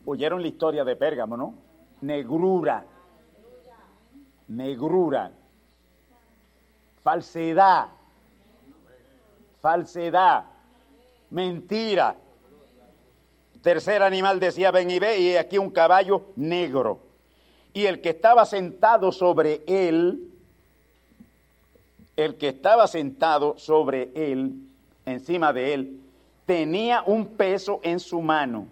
[0.06, 1.54] Oyeron la historia de Pérgamo, ¿no?
[2.02, 2.86] Negrura.
[4.50, 5.32] Negrura.
[7.02, 7.88] Falsedad.
[9.62, 10.46] Falsedad.
[11.30, 12.16] Mentira.
[13.62, 17.10] Tercer animal decía, ven y ve, y aquí un caballo negro
[17.74, 20.32] y el que estaba sentado sobre él,
[22.16, 24.54] el que estaba sentado sobre él,
[25.06, 26.00] encima de él,
[26.46, 28.68] tenía un peso en su mano.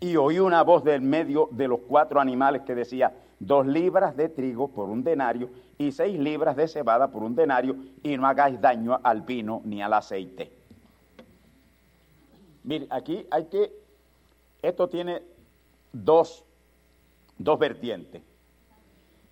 [0.00, 4.28] Y oí una voz del medio de los cuatro animales que decía, dos libras de
[4.28, 8.60] trigo por un denario y seis libras de cebada por un denario, y no hagáis
[8.60, 10.50] daño al vino ni al aceite.
[12.64, 13.72] Mire, aquí hay que,
[14.62, 15.22] esto tiene
[15.92, 16.44] dos,
[17.38, 18.22] dos vertientes.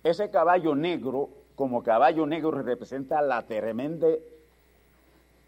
[0.03, 4.07] Ese caballo negro, como caballo negro, representa la tremenda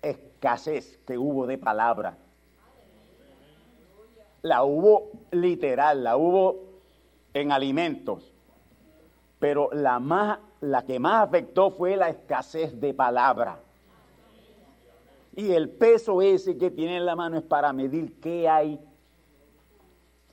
[0.02, 2.18] escasez que hubo de palabra.
[4.48, 6.64] La hubo literal, la hubo
[7.34, 8.34] en alimentos,
[9.40, 13.60] pero la, más, la que más afectó fue la escasez de palabra.
[15.36, 18.80] Y el peso ese que tiene en la mano es para medir qué hay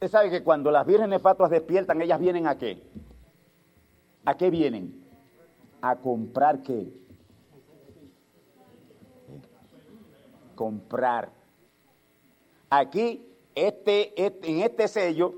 [0.05, 2.83] Usted sabe que cuando las vírgenes fatuas despiertan, ellas vienen a qué?
[4.27, 5.03] ¿A qué vienen?
[5.81, 6.93] A comprar qué?
[10.55, 11.31] Comprar.
[12.69, 15.35] Aquí, este, en este sello,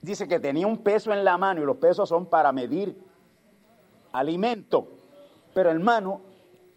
[0.00, 2.96] dice que tenía un peso en la mano y los pesos son para medir
[4.12, 4.88] alimento.
[5.54, 6.22] Pero hermano,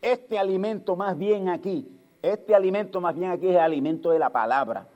[0.01, 1.87] este alimento más bien aquí,
[2.21, 4.87] este alimento más bien aquí es el alimento de la palabra.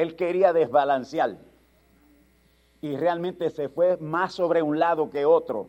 [0.00, 1.36] él quería desbalancear
[2.80, 5.68] y realmente se fue más sobre un lado que otro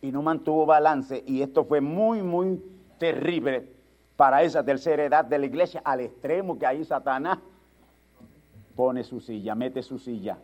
[0.00, 2.62] y no mantuvo balance y esto fue muy, muy
[2.98, 3.68] terrible
[4.22, 7.40] para esa tercera edad de la iglesia al extremo que ahí Satanás
[8.76, 10.38] pone su silla, mete su silla.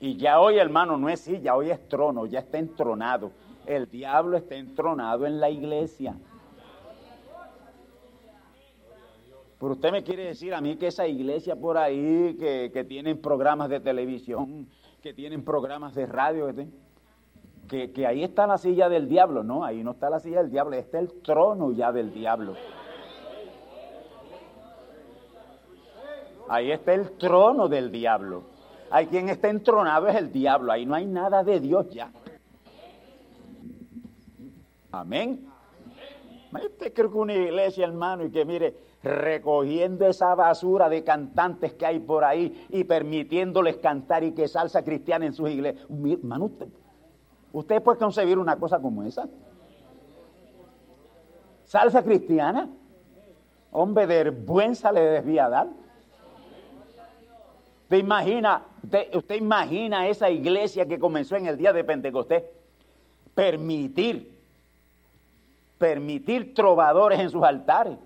[0.00, 3.30] Y ya hoy, hermano, no es silla, hoy es trono, ya está entronado.
[3.66, 6.16] El diablo está entronado en la iglesia.
[9.60, 13.68] Pero usted me quiere decir a mí que esa iglesia por ahí, que, tienen programas
[13.68, 14.66] de televisión,
[15.02, 16.68] que tienen programas de radio, que,
[17.66, 19.42] que ahí está la silla del diablo.
[19.42, 22.54] No, ahí no está la silla del diablo, está el trono ya del diablo.
[26.48, 28.44] Ahí está el trono del diablo.
[28.90, 30.72] Hay quien está entronado es el diablo.
[30.72, 32.12] Ahí no hay nada de Dios ya.
[34.92, 35.46] Amén.
[36.52, 41.84] Usted creo que una iglesia, hermano, y que mire, recogiendo esa basura de cantantes que
[41.84, 45.86] hay por ahí y permitiéndoles cantar y que salsa cristiana en sus iglesias.
[45.90, 46.68] Hermano, usted,
[47.58, 49.26] usted puede concebir una cosa como esa.
[51.64, 52.68] Salsa cristiana.
[53.72, 55.68] Hombre, de vergüenza le desvía dar.
[57.84, 58.62] ¿Usted imagina,
[59.14, 62.44] usted, imagina esa iglesia que comenzó en el día de Pentecostés?
[63.34, 64.38] Permitir,
[65.78, 67.96] permitir trovadores en sus altares,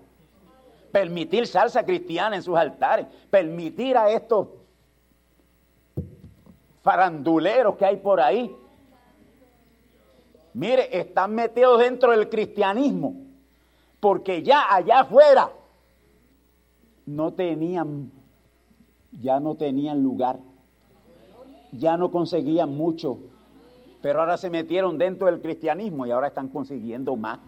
[0.91, 4.47] permitir salsa cristiana en sus altares, permitir a estos
[6.83, 8.55] faranduleros que hay por ahí.
[10.53, 13.15] Mire, están metidos dentro del cristianismo,
[13.99, 15.51] porque ya allá afuera
[17.05, 18.11] no tenían
[19.11, 20.39] ya no tenían lugar,
[21.71, 23.17] ya no conseguían mucho,
[24.01, 27.39] pero ahora se metieron dentro del cristianismo y ahora están consiguiendo más.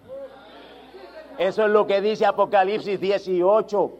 [1.38, 3.92] Eso es lo que dice Apocalipsis 18.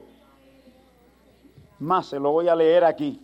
[1.80, 3.20] Más, se lo voy a leer aquí.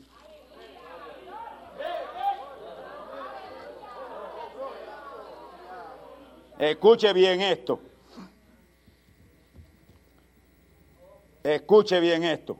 [6.60, 7.80] Escuche bien esto.
[11.41, 12.57] Escuche bien esto.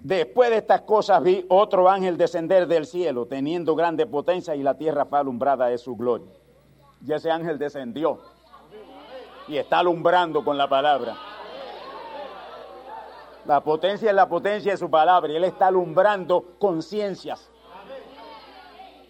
[0.00, 4.76] Después de estas cosas vi otro ángel descender del cielo, teniendo grande potencia, y la
[4.76, 6.32] tierra fue alumbrada de su gloria.
[7.06, 8.20] Y ese ángel descendió
[9.46, 11.16] y está alumbrando con la palabra.
[13.46, 17.50] La potencia es la potencia de su palabra y él está alumbrando conciencias.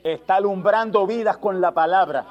[0.02, 2.26] Está alumbrando vidas con la palabra.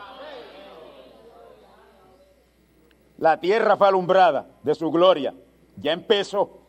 [3.17, 5.33] La tierra fue alumbrada de su gloria.
[5.75, 6.61] Ya empezó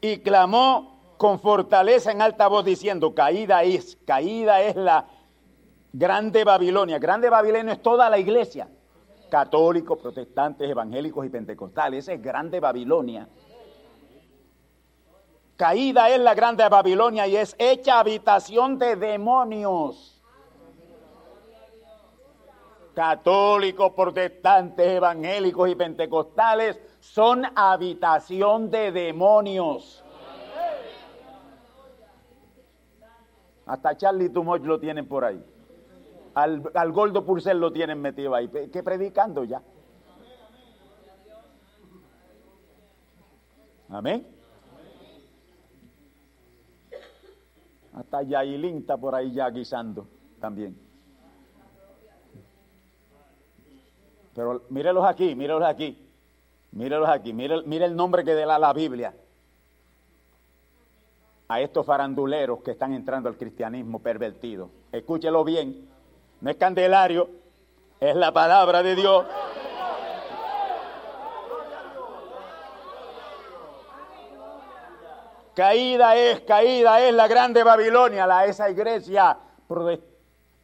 [0.00, 5.06] y clamó con fortaleza en alta voz diciendo, caída es, caída es la
[5.92, 6.98] grande Babilonia.
[6.98, 8.68] Grande Babilonia es toda la iglesia,
[9.30, 12.04] católicos, protestantes, evangélicos y pentecostales.
[12.04, 13.28] Esa es grande Babilonia.
[15.56, 20.22] Caída es la grande Babilonia y es hecha habitación de demonios.
[22.94, 30.02] Católicos, protestantes, evangélicos y pentecostales son habitación de demonios.
[33.66, 35.42] Hasta Charlie Tumoch lo tienen por ahí.
[36.34, 38.48] Al, al Gordo Purcell lo tienen metido ahí.
[38.48, 39.62] ¿Qué predicando ya?
[43.88, 44.35] Amén.
[47.96, 50.06] Hasta Yailin está por ahí ya guisando
[50.38, 50.78] también.
[54.34, 56.06] Pero mírelos aquí, mírelos aquí.
[56.72, 59.14] Mírelos aquí, mire, el nombre que da la Biblia
[61.48, 64.68] a estos faranduleros que están entrando al cristianismo pervertido.
[64.92, 65.88] Escúchelo bien,
[66.42, 67.30] no es candelario,
[67.98, 69.24] es la palabra de Dios.
[75.56, 79.36] Caída es, caída es la grande Babilonia, la esa iglesia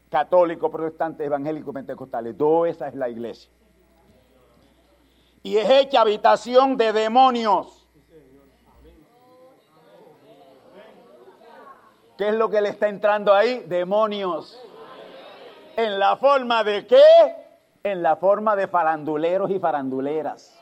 [0.09, 2.37] católico, protestante, evangélico, pentecostales.
[2.37, 3.51] Todo esa es la iglesia
[5.43, 7.79] y es hecha habitación de demonios.
[12.17, 13.65] ¿Qué es lo que le está entrando ahí?
[13.67, 14.61] Demonios.
[15.77, 17.03] ¿En la forma de qué?
[17.83, 20.62] En la forma de faranduleros y faranduleras.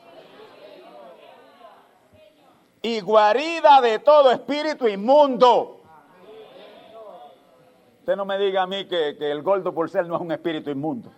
[2.81, 5.81] Y guarida de todo espíritu inmundo.
[7.99, 10.31] Usted no me diga a mí que, que el gordo por ser no es un
[10.31, 11.11] espíritu inmundo.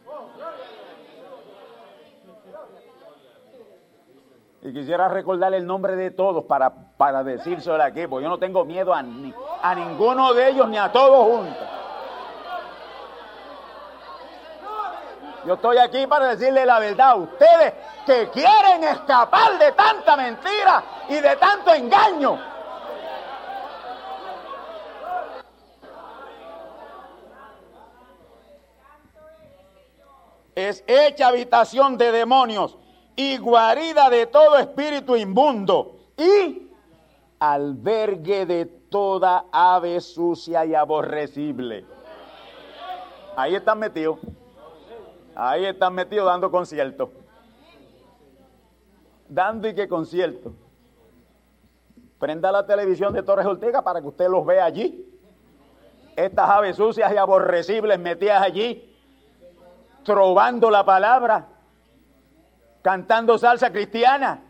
[4.66, 8.64] Y quisiera recordarle el nombre de todos para, para decírselo aquí, porque yo no tengo
[8.64, 11.72] miedo a, a ninguno de ellos ni a todos juntos.
[15.46, 17.74] Yo estoy aquí para decirle la verdad a ustedes
[18.06, 22.39] que quieren escapar de tanta mentira y de tanto engaño.
[30.56, 32.78] Es hecha habitación de demonios
[33.16, 36.70] y guarida de todo espíritu inmundo y
[37.39, 41.86] albergue de toda ave sucia y aborrecible.
[43.36, 44.20] Ahí están metidos.
[45.36, 47.11] Ahí están metidos dando concierto.
[49.27, 50.53] Dando y qué concierto.
[52.19, 55.09] Prenda la televisión de Torres Ortega para que usted los vea allí.
[56.15, 58.95] estas aves sucias y aborrecibles metidas allí,
[60.03, 61.47] trovando la palabra,
[62.84, 64.43] cantando salsa cristiana.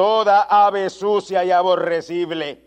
[0.00, 2.64] Toda ave sucia y aborrecible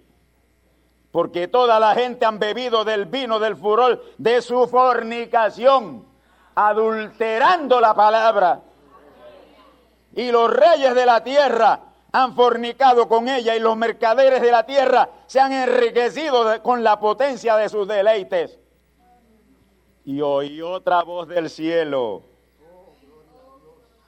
[1.10, 6.06] porque toda la gente han bebido del vino del furor de su fornicación,
[6.54, 8.62] adulterando la palabra.
[10.16, 11.80] Y los reyes de la tierra
[12.12, 17.00] han fornicado con ella y los mercaderes de la tierra se han enriquecido con la
[17.00, 18.60] potencia de sus deleites.
[20.06, 22.22] Y oí otra voz del cielo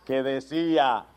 [0.05, 1.07] que decía,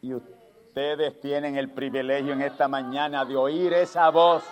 [0.00, 4.44] y ustedes tienen el privilegio en esta mañana de oír esa voz.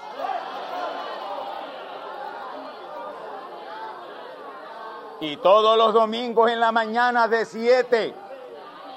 [5.21, 8.15] Y todos los domingos en la mañana de 7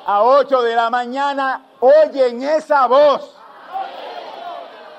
[0.06, 3.36] a 8 de la mañana oyen esa voz.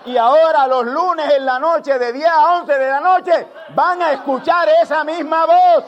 [0.07, 4.01] Y ahora los lunes en la noche de 10 a 11 de la noche van
[4.01, 5.84] a escuchar esa misma voz.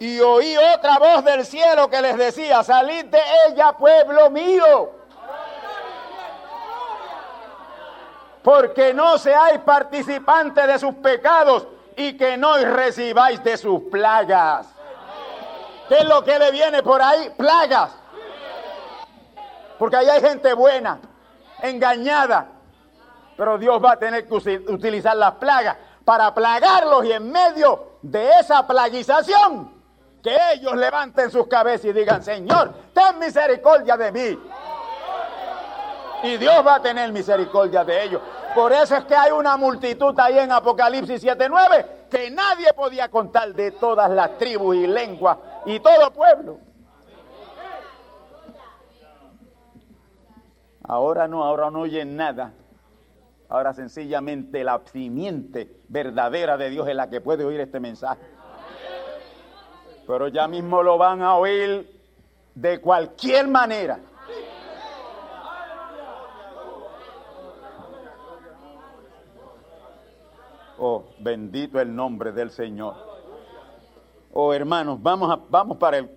[0.00, 4.90] Y oí otra voz del cielo que les decía, salid de ella, pueblo mío.
[8.42, 14.68] Porque no seáis participantes de sus pecados y que no recibáis de sus plagas.
[15.88, 17.30] ¿Qué es lo que le viene por ahí?
[17.36, 17.90] Plagas.
[19.78, 21.00] Porque ahí hay gente buena,
[21.62, 22.46] engañada.
[23.36, 28.30] Pero Dios va a tener que utilizar las plagas para plagarlos y en medio de
[28.40, 29.77] esa plaguización
[30.22, 34.38] que ellos levanten sus cabezas y digan, Señor, ten misericordia de mí.
[36.22, 38.20] Y Dios va a tener misericordia de ellos.
[38.54, 43.54] Por eso es que hay una multitud ahí en Apocalipsis 7:9 que nadie podía contar
[43.54, 46.58] de todas las tribus y lenguas y todo pueblo.
[50.82, 52.54] Ahora no, ahora no oyen nada.
[53.50, 58.20] Ahora sencillamente la simiente verdadera de Dios es la que puede oír este mensaje
[60.08, 61.86] pero ya mismo lo van a oír
[62.54, 64.00] de cualquier manera.
[70.78, 72.94] Oh, bendito el nombre del Señor.
[74.32, 76.10] Oh, hermanos, vamos, a, vamos para el,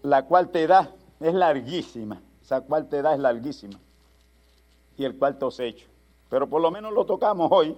[0.00, 0.88] la cuarta edad,
[1.20, 2.22] es larguísima.
[2.40, 3.78] Esa cuarta edad es larguísima.
[4.96, 5.86] Y el cuarto hecho.
[6.30, 7.76] Pero por lo menos lo tocamos hoy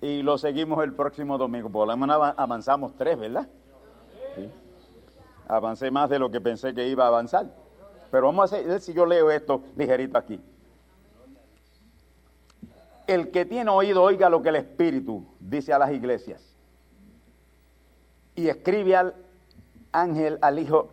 [0.00, 1.68] y lo seguimos el próximo domingo.
[1.68, 3.46] Por lo menos avanzamos tres, ¿verdad?
[5.48, 7.46] Avancé más de lo que pensé que iba a avanzar.
[8.10, 10.40] Pero vamos a ver si yo leo esto ligerito aquí.
[13.06, 16.56] El que tiene oído, oiga lo que el Espíritu dice a las iglesias.
[18.34, 19.14] Y escribe al
[19.92, 20.88] ángel, al hijo,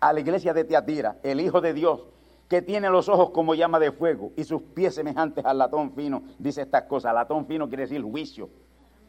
[0.00, 2.00] a la iglesia de Teatira, el Hijo de Dios,
[2.48, 6.22] que tiene los ojos como llama de fuego y sus pies semejantes al latón fino,
[6.38, 7.14] dice estas cosas.
[7.14, 8.50] Latón fino quiere decir juicio.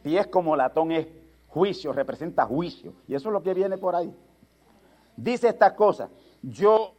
[0.02, 1.06] Pies como latón es
[1.54, 2.94] Juicio representa juicio.
[3.06, 4.12] Y eso es lo que viene por ahí.
[5.16, 6.10] Dice estas cosas.
[6.42, 6.94] Yo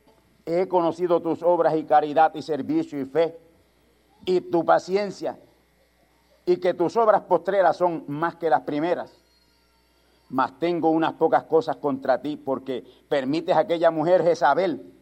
[0.45, 3.37] he conocido tus obras y caridad y servicio y fe
[4.23, 5.37] y tu paciencia
[6.45, 9.21] y que tus obras postreras son más que las primeras.
[10.29, 14.93] Mas tengo unas pocas cosas contra ti porque permites a aquella mujer Jezabel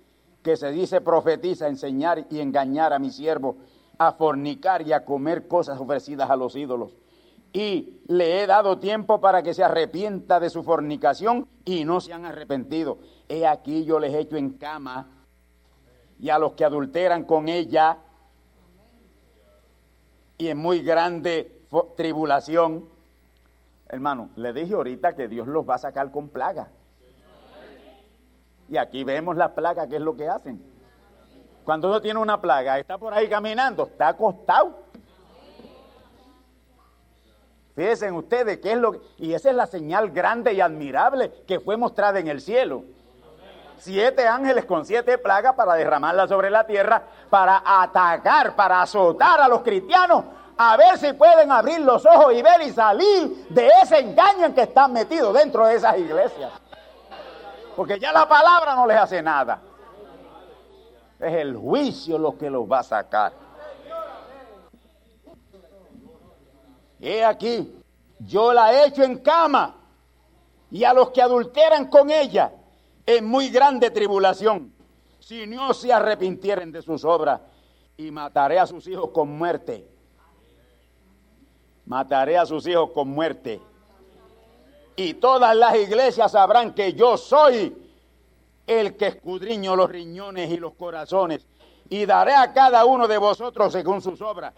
[0.41, 3.57] que se dice profetiza enseñar y engañar a mi siervo
[3.99, 7.02] a fornicar y a comer cosas ofrecidas a los ídolos
[7.53, 12.11] y le he dado tiempo para que se arrepienta de su fornicación y no se
[12.11, 12.97] han arrepentido.
[13.29, 15.07] He aquí yo les echo en cama
[16.19, 17.99] y a los que adulteran con ella
[20.39, 21.61] y en muy grande
[21.95, 22.89] tribulación.
[23.87, 26.69] Hermano, le dije ahorita que Dios los va a sacar con plaga.
[28.67, 30.59] Y aquí vemos las plagas, ¿qué es lo que hacen?
[31.63, 34.82] Cuando uno tiene una plaga, está por ahí caminando, está acostado
[37.75, 41.59] Fíjense ustedes qué es lo que, y esa es la señal grande y admirable que
[41.59, 42.83] fue mostrada en el cielo.
[43.77, 49.47] Siete ángeles con siete plagas para derramarla sobre la tierra, para atacar, para azotar a
[49.47, 50.23] los cristianos,
[50.55, 54.53] a ver si pueden abrir los ojos y ver y salir de ese engaño en
[54.53, 56.51] que están metidos dentro de esas iglesias.
[57.75, 59.59] Porque ya la palabra no les hace nada.
[61.19, 63.42] Es el juicio lo que los va a sacar.
[67.05, 67.69] He aquí,
[68.17, 69.75] yo la he hecho en cama
[70.71, 72.53] y a los que adulteran con ella
[73.05, 74.73] en muy grande tribulación,
[75.19, 77.41] si no se arrepintieren de sus obras,
[77.97, 79.85] y mataré a sus hijos con muerte.
[81.85, 83.59] mataré a sus hijos con muerte.
[84.95, 87.75] Y todas las iglesias sabrán que yo soy
[88.65, 91.45] el que escudriño los riñones y los corazones.
[91.89, 94.53] Y daré a cada uno de vosotros según sus obras.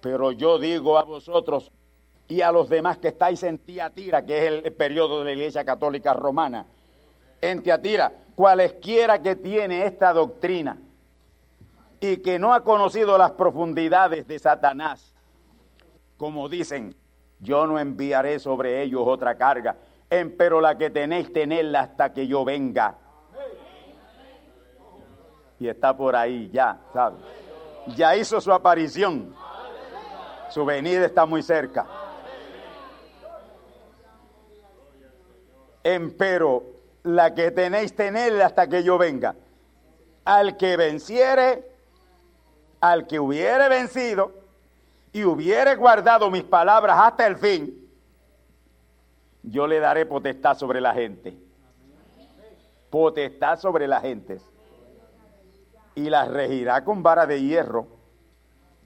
[0.00, 1.72] Pero yo digo a vosotros
[2.28, 5.64] y a los demás que estáis en Tiatira, que es el periodo de la Iglesia
[5.64, 6.66] Católica Romana,
[7.40, 10.78] en Tiatira, cualesquiera que tiene esta doctrina
[12.00, 15.14] y que no ha conocido las profundidades de Satanás,
[16.16, 16.94] como dicen,
[17.40, 19.76] yo no enviaré sobre ellos otra carga,
[20.36, 22.96] pero la que tenéis, tenedla hasta que yo venga.
[25.60, 27.18] Y está por ahí ya, ¿sabes?
[27.96, 29.34] Ya hizo su aparición.
[30.50, 31.86] Su venida está muy cerca.
[35.84, 36.64] Empero
[37.04, 39.34] la que tenéis, tenedla hasta que yo venga.
[40.24, 41.70] Al que venciere,
[42.80, 44.32] al que hubiere vencido
[45.12, 47.88] y hubiere guardado mis palabras hasta el fin,
[49.42, 51.34] yo le daré potestad sobre la gente.
[52.90, 54.40] Potestad sobre la gente.
[55.94, 57.88] Y las regirá con vara de hierro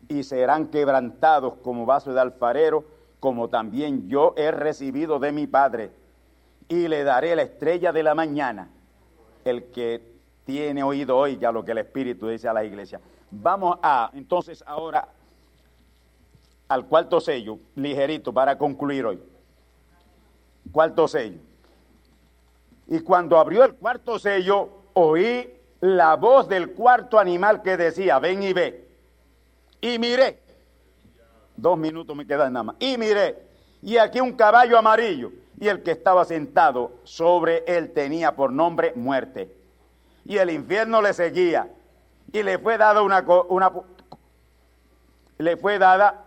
[0.09, 2.85] y serán quebrantados como vaso de alfarero,
[3.21, 5.91] como también yo he recibido de mi Padre.
[6.73, 8.71] Y le daré la estrella de la mañana.
[9.45, 10.01] El que
[10.47, 12.99] tiene oído oiga lo que el Espíritu dice a la iglesia.
[13.31, 15.07] Vamos a, entonces ahora,
[16.69, 19.23] al cuarto sello, ligerito, para concluir hoy.
[20.73, 21.41] Cuarto sello.
[22.87, 28.43] Y cuando abrió el cuarto sello, oí la voz del cuarto animal que decía, ven
[28.45, 28.89] y ve.
[29.83, 30.41] Y miré,
[31.55, 33.37] dos minutos me quedan nada más, y miré,
[33.83, 35.33] y aquí un caballo amarillo,
[35.63, 39.57] y el que estaba sentado sobre él tenía por nombre muerte.
[40.25, 41.71] Y el infierno le seguía,
[42.33, 43.71] y le fue dada una, una
[45.39, 46.25] le fue dada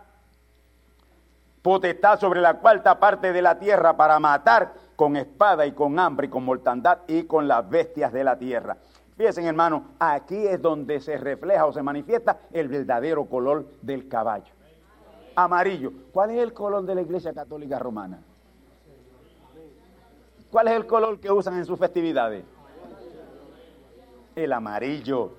[1.62, 6.28] potestad sobre la cuarta parte de la tierra para matar con espada y con hambre
[6.28, 8.78] y con mortandad y con las bestias de la tierra.
[9.18, 14.54] Fíjense, hermano, aquí es donde se refleja o se manifiesta el verdadero color del caballo.
[15.36, 15.92] Amarillo.
[16.14, 18.22] ¿Cuál es el color de la Iglesia Católica Romana?
[20.56, 22.46] ¿Cuál es el color que usan en sus festividades?
[24.34, 25.34] El amarillo.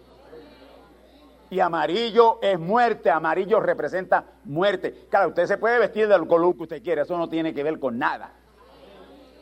[1.48, 5.06] Y amarillo es muerte, amarillo representa muerte.
[5.08, 7.80] Claro, usted se puede vestir del color que usted quiera, eso no tiene que ver
[7.80, 8.30] con nada.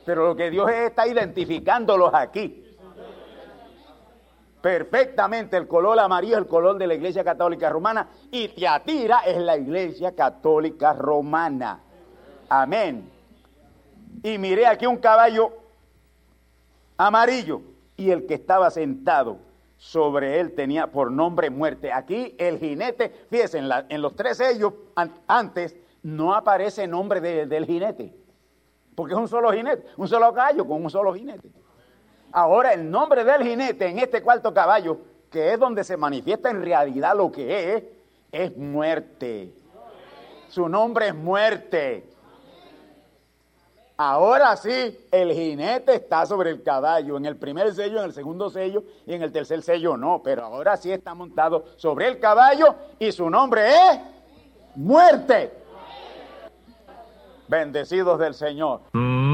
[0.06, 2.76] Pero lo que Dios está identificándolos aquí.
[4.62, 9.38] Perfectamente el color amarillo es el color de la Iglesia Católica Romana y Tiatira es
[9.38, 11.80] la Iglesia Católica Romana.
[12.48, 13.10] Amén.
[14.22, 15.63] Y miré aquí un caballo
[16.96, 17.62] amarillo
[17.96, 19.38] y el que estaba sentado
[19.76, 21.92] sobre él tenía por nombre muerte.
[21.92, 24.72] Aquí el jinete, fíjense, en, los tres sellos
[25.26, 28.14] antes no aparece nombre del jinete,
[28.94, 31.50] porque es un solo jinete, un solo caballo con un solo jinete.
[32.32, 34.98] Ahora el nombre del jinete en este cuarto caballo,
[35.30, 37.84] que es donde se manifiesta en realidad lo que es,
[38.32, 39.52] es muerte.
[40.48, 42.08] Su nombre es muerte.
[43.96, 48.50] Ahora sí, el jinete está sobre el caballo, en el primer sello, en el segundo
[48.50, 52.74] sello y en el tercer sello no, pero ahora sí está montado sobre el caballo
[52.98, 54.00] y su nombre es
[54.74, 55.52] muerte.
[57.46, 58.80] Bendecidos del Señor.
[58.94, 59.33] Y